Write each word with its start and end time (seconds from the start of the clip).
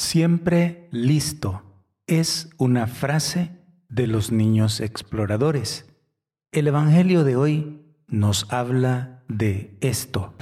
Siempre 0.00 0.88
listo 0.92 1.64
es 2.06 2.50
una 2.56 2.86
frase 2.86 3.50
de 3.88 4.06
los 4.06 4.30
niños 4.30 4.78
exploradores. 4.78 5.86
El 6.52 6.68
Evangelio 6.68 7.24
de 7.24 7.34
hoy 7.34 7.82
nos 8.06 8.46
habla 8.52 9.24
de 9.26 9.76
esto. 9.80 10.34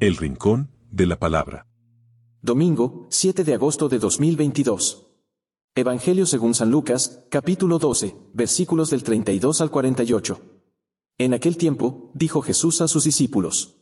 El 0.00 0.16
Rincón 0.16 0.72
de 0.90 1.06
la 1.06 1.20
Palabra. 1.20 1.68
Domingo, 2.42 3.06
7 3.10 3.44
de 3.44 3.54
agosto 3.54 3.88
de 3.88 4.00
2022. 4.00 5.03
Evangelio 5.76 6.26
según 6.26 6.54
San 6.54 6.70
Lucas, 6.70 7.24
capítulo 7.30 7.78
12, 7.78 8.16
versículos 8.32 8.90
del 8.90 9.02
32 9.02 9.60
al 9.60 9.70
48. 9.70 10.40
En 11.18 11.34
aquel 11.34 11.56
tiempo, 11.56 12.10
dijo 12.14 12.42
Jesús 12.42 12.80
a 12.80 12.88
sus 12.88 13.04
discípulos. 13.04 13.76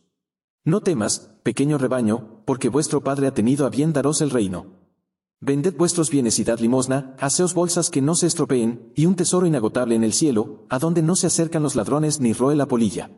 No 0.64 0.80
temas, 0.80 1.30
pequeño 1.42 1.78
rebaño, 1.78 2.42
porque 2.46 2.68
vuestro 2.68 3.02
Padre 3.02 3.26
ha 3.26 3.34
tenido 3.34 3.66
a 3.66 3.70
bien 3.70 3.92
daros 3.92 4.20
el 4.20 4.30
reino. 4.30 4.66
Vended 5.40 5.76
vuestros 5.76 6.10
bienes 6.10 6.38
y 6.38 6.44
dad 6.44 6.60
limosna, 6.60 7.14
haceos 7.18 7.52
bolsas 7.52 7.90
que 7.90 8.00
no 8.00 8.14
se 8.14 8.26
estropeen, 8.26 8.92
y 8.94 9.06
un 9.06 9.16
tesoro 9.16 9.46
inagotable 9.46 9.94
en 9.94 10.04
el 10.04 10.12
cielo, 10.12 10.64
a 10.70 10.78
donde 10.78 11.02
no 11.02 11.16
se 11.16 11.26
acercan 11.26 11.62
los 11.62 11.74
ladrones 11.74 12.20
ni 12.20 12.32
roe 12.32 12.56
la 12.56 12.66
polilla 12.66 13.10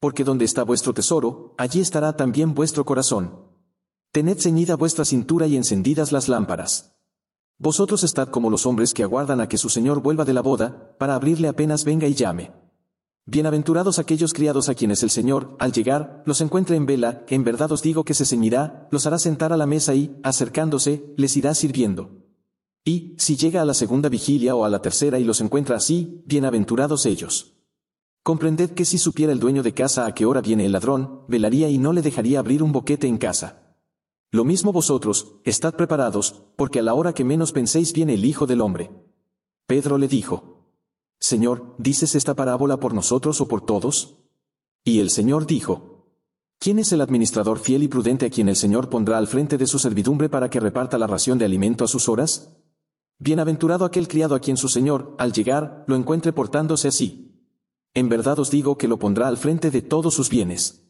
porque 0.00 0.24
donde 0.24 0.44
está 0.44 0.62
vuestro 0.62 0.94
tesoro, 0.94 1.54
allí 1.58 1.80
estará 1.80 2.16
también 2.16 2.54
vuestro 2.54 2.84
corazón. 2.84 3.40
Tened 4.12 4.38
ceñida 4.38 4.76
vuestra 4.76 5.04
cintura 5.04 5.46
y 5.46 5.56
encendidas 5.56 6.12
las 6.12 6.28
lámparas. 6.28 6.95
Vosotros 7.58 8.04
estad 8.04 8.28
como 8.28 8.50
los 8.50 8.66
hombres 8.66 8.92
que 8.92 9.02
aguardan 9.02 9.40
a 9.40 9.48
que 9.48 9.56
su 9.56 9.70
Señor 9.70 10.02
vuelva 10.02 10.26
de 10.26 10.34
la 10.34 10.42
boda, 10.42 10.94
para 10.98 11.14
abrirle 11.14 11.48
apenas 11.48 11.84
venga 11.84 12.06
y 12.06 12.12
llame. 12.12 12.52
Bienaventurados 13.24 13.98
aquellos 13.98 14.34
criados 14.34 14.68
a 14.68 14.74
quienes 14.74 15.02
el 15.02 15.08
Señor, 15.08 15.56
al 15.58 15.72
llegar, 15.72 16.22
los 16.26 16.42
encuentre 16.42 16.76
en 16.76 16.84
vela, 16.84 17.24
en 17.28 17.44
verdad 17.44 17.72
os 17.72 17.80
digo 17.80 18.04
que 18.04 18.12
se 18.12 18.26
ceñirá, 18.26 18.86
los 18.90 19.06
hará 19.06 19.18
sentar 19.18 19.54
a 19.54 19.56
la 19.56 19.64
mesa 19.64 19.94
y, 19.94 20.20
acercándose, 20.22 21.14
les 21.16 21.34
irá 21.38 21.54
sirviendo. 21.54 22.26
Y, 22.84 23.14
si 23.16 23.36
llega 23.36 23.62
a 23.62 23.64
la 23.64 23.74
segunda 23.74 24.10
vigilia 24.10 24.54
o 24.54 24.66
a 24.66 24.68
la 24.68 24.82
tercera 24.82 25.18
y 25.18 25.24
los 25.24 25.40
encuentra 25.40 25.76
así, 25.76 26.22
bienaventurados 26.26 27.06
ellos. 27.06 27.54
Comprended 28.22 28.72
que 28.72 28.84
si 28.84 28.98
supiera 28.98 29.32
el 29.32 29.40
dueño 29.40 29.62
de 29.62 29.72
casa 29.72 30.04
a 30.04 30.14
qué 30.14 30.26
hora 30.26 30.42
viene 30.42 30.66
el 30.66 30.72
ladrón, 30.72 31.22
velaría 31.26 31.70
y 31.70 31.78
no 31.78 31.94
le 31.94 32.02
dejaría 32.02 32.38
abrir 32.38 32.62
un 32.62 32.72
boquete 32.72 33.06
en 33.06 33.16
casa. 33.16 33.65
Lo 34.30 34.44
mismo 34.44 34.72
vosotros, 34.72 35.36
estad 35.44 35.74
preparados, 35.74 36.42
porque 36.56 36.80
a 36.80 36.82
la 36.82 36.94
hora 36.94 37.12
que 37.12 37.24
menos 37.24 37.52
penséis 37.52 37.92
viene 37.92 38.14
el 38.14 38.24
Hijo 38.24 38.46
del 38.46 38.60
Hombre. 38.60 38.90
Pedro 39.66 39.98
le 39.98 40.08
dijo, 40.08 40.68
Señor, 41.18 41.74
¿dices 41.78 42.14
esta 42.14 42.34
parábola 42.34 42.78
por 42.78 42.94
nosotros 42.94 43.40
o 43.40 43.48
por 43.48 43.64
todos? 43.64 44.18
Y 44.84 45.00
el 45.00 45.10
Señor 45.10 45.46
dijo, 45.46 45.96
¿Quién 46.58 46.78
es 46.78 46.92
el 46.92 47.00
administrador 47.00 47.58
fiel 47.58 47.82
y 47.82 47.88
prudente 47.88 48.26
a 48.26 48.30
quien 48.30 48.48
el 48.48 48.56
Señor 48.56 48.88
pondrá 48.88 49.18
al 49.18 49.26
frente 49.26 49.58
de 49.58 49.66
su 49.66 49.78
servidumbre 49.78 50.28
para 50.28 50.48
que 50.48 50.60
reparta 50.60 50.98
la 50.98 51.06
ración 51.06 51.38
de 51.38 51.44
alimento 51.44 51.84
a 51.84 51.88
sus 51.88 52.08
horas? 52.08 52.56
Bienaventurado 53.18 53.84
aquel 53.84 54.08
criado 54.08 54.34
a 54.34 54.40
quien 54.40 54.56
su 54.56 54.68
Señor, 54.68 55.14
al 55.18 55.32
llegar, 55.32 55.84
lo 55.86 55.96
encuentre 55.96 56.32
portándose 56.32 56.88
así. 56.88 57.50
En 57.94 58.08
verdad 58.08 58.38
os 58.38 58.50
digo 58.50 58.76
que 58.76 58.88
lo 58.88 58.98
pondrá 58.98 59.28
al 59.28 59.36
frente 59.36 59.70
de 59.70 59.82
todos 59.82 60.14
sus 60.14 60.28
bienes. 60.28 60.85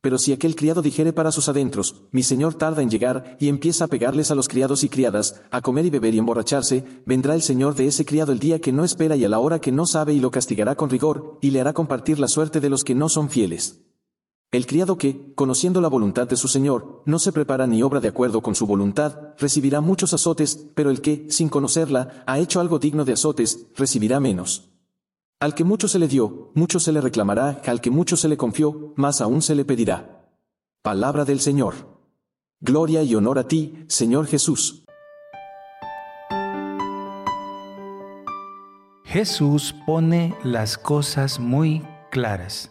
Pero 0.00 0.18
si 0.18 0.32
aquel 0.32 0.54
criado 0.54 0.82
dijere 0.82 1.12
para 1.12 1.32
sus 1.32 1.48
adentros, 1.48 2.02
mi 2.12 2.22
señor 2.22 2.54
tarda 2.54 2.82
en 2.82 2.90
llegar, 2.90 3.36
y 3.40 3.48
empieza 3.48 3.84
a 3.84 3.88
pegarles 3.88 4.30
a 4.30 4.34
los 4.34 4.48
criados 4.48 4.84
y 4.84 4.88
criadas, 4.88 5.42
a 5.50 5.60
comer 5.62 5.86
y 5.86 5.90
beber 5.90 6.14
y 6.14 6.18
emborracharse, 6.18 6.84
vendrá 7.06 7.34
el 7.34 7.42
señor 7.42 7.74
de 7.74 7.86
ese 7.86 8.04
criado 8.04 8.32
el 8.32 8.38
día 8.38 8.60
que 8.60 8.72
no 8.72 8.84
espera 8.84 9.16
y 9.16 9.24
a 9.24 9.28
la 9.28 9.38
hora 9.38 9.60
que 9.60 9.72
no 9.72 9.86
sabe 9.86 10.12
y 10.12 10.20
lo 10.20 10.30
castigará 10.30 10.76
con 10.76 10.90
rigor, 10.90 11.38
y 11.40 11.50
le 11.50 11.60
hará 11.60 11.72
compartir 11.72 12.18
la 12.18 12.28
suerte 12.28 12.60
de 12.60 12.70
los 12.70 12.84
que 12.84 12.94
no 12.94 13.08
son 13.08 13.30
fieles. 13.30 13.82
El 14.52 14.66
criado 14.66 14.96
que, 14.96 15.34
conociendo 15.34 15.80
la 15.80 15.88
voluntad 15.88 16.28
de 16.28 16.36
su 16.36 16.46
señor, 16.46 17.02
no 17.04 17.18
se 17.18 17.32
prepara 17.32 17.66
ni 17.66 17.82
obra 17.82 18.00
de 18.00 18.08
acuerdo 18.08 18.42
con 18.42 18.54
su 18.54 18.66
voluntad, 18.66 19.34
recibirá 19.38 19.80
muchos 19.80 20.14
azotes, 20.14 20.68
pero 20.74 20.90
el 20.90 21.00
que, 21.00 21.26
sin 21.30 21.48
conocerla, 21.48 22.22
ha 22.26 22.38
hecho 22.38 22.60
algo 22.60 22.78
digno 22.78 23.04
de 23.04 23.14
azotes, 23.14 23.66
recibirá 23.74 24.20
menos. 24.20 24.70
Al 25.38 25.54
que 25.54 25.64
mucho 25.64 25.86
se 25.86 25.98
le 25.98 26.08
dio, 26.08 26.50
mucho 26.54 26.80
se 26.80 26.92
le 26.92 27.02
reclamará, 27.02 27.60
al 27.66 27.82
que 27.82 27.90
mucho 27.90 28.16
se 28.16 28.26
le 28.26 28.38
confió, 28.38 28.94
más 28.96 29.20
aún 29.20 29.42
se 29.42 29.54
le 29.54 29.66
pedirá. 29.66 30.30
Palabra 30.82 31.26
del 31.26 31.40
Señor. 31.40 31.74
Gloria 32.60 33.02
y 33.02 33.14
honor 33.14 33.38
a 33.38 33.46
ti, 33.46 33.84
Señor 33.86 34.26
Jesús. 34.28 34.86
Jesús 39.04 39.74
pone 39.84 40.34
las 40.42 40.78
cosas 40.78 41.38
muy 41.38 41.86
claras. 42.10 42.70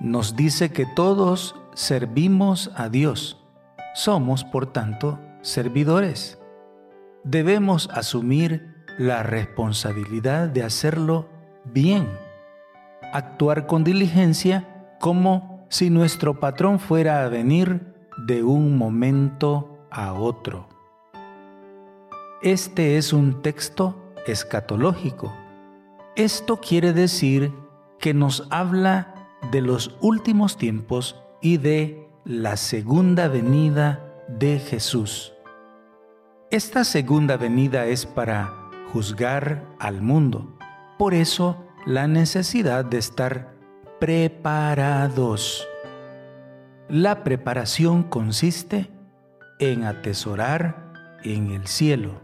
Nos 0.00 0.36
dice 0.36 0.72
que 0.72 0.86
todos 0.86 1.54
servimos 1.74 2.70
a 2.76 2.88
Dios. 2.88 3.44
Somos, 3.94 4.42
por 4.42 4.72
tanto, 4.72 5.20
servidores. 5.42 6.38
Debemos 7.24 7.90
asumir 7.92 8.74
la 8.98 9.22
responsabilidad 9.22 10.48
de 10.48 10.62
hacerlo 10.62 11.33
bien, 11.64 12.08
actuar 13.12 13.66
con 13.66 13.84
diligencia 13.84 14.96
como 15.00 15.66
si 15.68 15.90
nuestro 15.90 16.40
patrón 16.40 16.78
fuera 16.78 17.24
a 17.24 17.28
venir 17.28 17.94
de 18.26 18.42
un 18.42 18.76
momento 18.76 19.86
a 19.90 20.12
otro. 20.12 20.68
Este 22.42 22.96
es 22.96 23.12
un 23.12 23.42
texto 23.42 24.12
escatológico. 24.26 25.34
Esto 26.16 26.60
quiere 26.60 26.92
decir 26.92 27.52
que 27.98 28.14
nos 28.14 28.46
habla 28.50 29.14
de 29.50 29.62
los 29.62 29.96
últimos 30.00 30.56
tiempos 30.56 31.20
y 31.40 31.56
de 31.56 32.08
la 32.24 32.56
segunda 32.56 33.28
venida 33.28 34.00
de 34.28 34.58
Jesús. 34.58 35.32
Esta 36.50 36.84
segunda 36.84 37.36
venida 37.36 37.86
es 37.86 38.06
para 38.06 38.52
juzgar 38.92 39.64
al 39.78 40.02
mundo 40.02 40.53
por 40.98 41.14
eso, 41.14 41.64
la 41.86 42.06
necesidad 42.06 42.84
de 42.84 42.98
estar 42.98 43.54
preparados. 44.00 45.66
La 46.88 47.24
preparación 47.24 48.02
consiste 48.02 48.90
en 49.58 49.84
atesorar 49.84 50.92
en 51.24 51.50
el 51.50 51.66
cielo, 51.66 52.20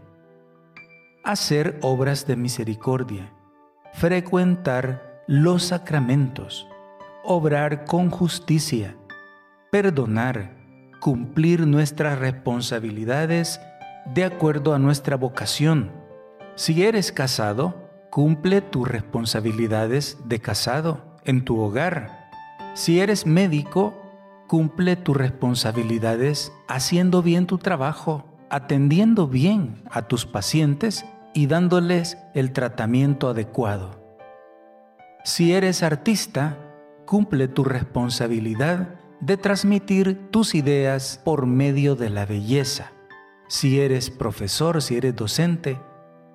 hacer 1.23 1.79
obras 1.81 2.27
de 2.27 2.35
misericordia, 2.35 3.33
frecuentar 3.93 5.23
los 5.27 5.63
sacramentos, 5.63 6.67
obrar 7.23 7.85
con 7.85 8.09
justicia, 8.09 8.95
perdonar, 9.71 10.55
cumplir 10.99 11.65
nuestras 11.65 12.19
responsabilidades 12.19 13.59
de 14.13 14.25
acuerdo 14.25 14.73
a 14.73 14.79
nuestra 14.79 15.15
vocación. 15.15 15.91
Si 16.55 16.83
eres 16.83 17.11
casado, 17.11 17.80
Cumple 18.11 18.59
tus 18.59 18.85
responsabilidades 18.89 20.17
de 20.25 20.41
casado 20.41 21.15
en 21.23 21.45
tu 21.45 21.61
hogar. 21.61 22.29
Si 22.73 22.99
eres 22.99 23.25
médico, 23.25 23.93
cumple 24.49 24.97
tus 24.97 25.15
responsabilidades 25.15 26.51
haciendo 26.67 27.21
bien 27.21 27.47
tu 27.47 27.57
trabajo, 27.57 28.25
atendiendo 28.49 29.29
bien 29.29 29.81
a 29.89 30.09
tus 30.09 30.25
pacientes 30.25 31.05
y 31.33 31.47
dándoles 31.47 32.17
el 32.33 32.51
tratamiento 32.51 33.29
adecuado. 33.29 34.03
Si 35.23 35.53
eres 35.53 35.81
artista, 35.81 36.57
cumple 37.05 37.47
tu 37.47 37.63
responsabilidad 37.63 38.89
de 39.21 39.37
transmitir 39.37 40.29
tus 40.31 40.53
ideas 40.53 41.21
por 41.23 41.45
medio 41.45 41.95
de 41.95 42.09
la 42.09 42.25
belleza. 42.25 42.91
Si 43.47 43.79
eres 43.79 44.09
profesor, 44.09 44.81
si 44.81 44.97
eres 44.97 45.15
docente, 45.15 45.79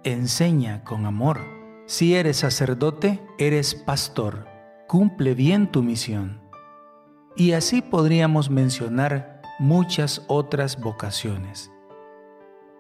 enseña 0.04 0.82
con 0.82 1.04
amor. 1.04 1.55
Si 1.88 2.16
eres 2.16 2.38
sacerdote, 2.38 3.22
eres 3.38 3.76
pastor, 3.76 4.44
cumple 4.88 5.34
bien 5.34 5.70
tu 5.70 5.84
misión. 5.84 6.42
Y 7.36 7.52
así 7.52 7.80
podríamos 7.80 8.50
mencionar 8.50 9.40
muchas 9.60 10.24
otras 10.26 10.80
vocaciones. 10.80 11.70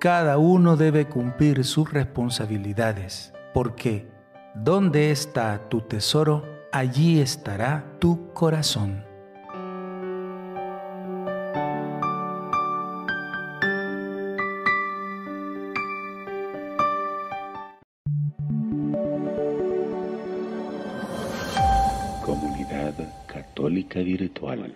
Cada 0.00 0.38
uno 0.38 0.76
debe 0.76 1.06
cumplir 1.06 1.64
sus 1.64 1.92
responsabilidades, 1.92 3.32
porque 3.54 4.10
donde 4.56 5.12
está 5.12 5.68
tu 5.68 5.82
tesoro, 5.82 6.42
allí 6.72 7.20
estará 7.20 7.84
tu 8.00 8.32
corazón. 8.32 9.05
Católica 23.26 24.00
Virtual. 24.00 24.74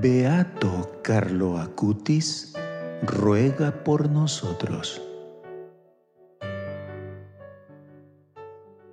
Beato 0.00 1.00
Carlo 1.02 1.58
Acutis 1.58 2.54
ruega 3.02 3.82
por 3.84 4.08
nosotros. 4.08 5.09